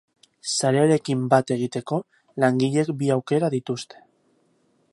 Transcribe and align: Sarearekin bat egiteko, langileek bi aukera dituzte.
Sarearekin 0.53 1.19
bat 1.33 1.53
egiteko, 1.55 1.99
langileek 2.45 2.89
bi 3.03 3.11
aukera 3.17 3.51
dituzte. 3.57 4.01